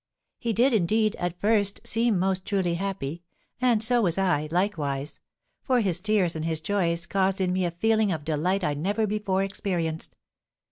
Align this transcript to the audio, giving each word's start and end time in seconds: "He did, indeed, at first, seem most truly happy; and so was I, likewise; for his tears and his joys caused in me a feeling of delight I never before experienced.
"He 0.39 0.51
did, 0.51 0.73
indeed, 0.73 1.15
at 1.17 1.39
first, 1.39 1.85
seem 1.87 2.17
most 2.17 2.43
truly 2.43 2.73
happy; 2.73 3.21
and 3.61 3.83
so 3.83 4.01
was 4.01 4.17
I, 4.17 4.47
likewise; 4.49 5.19
for 5.61 5.79
his 5.79 5.99
tears 5.99 6.35
and 6.35 6.43
his 6.43 6.59
joys 6.59 7.05
caused 7.05 7.39
in 7.39 7.53
me 7.53 7.65
a 7.65 7.69
feeling 7.69 8.11
of 8.11 8.25
delight 8.25 8.63
I 8.63 8.73
never 8.73 9.05
before 9.05 9.43
experienced. 9.43 10.17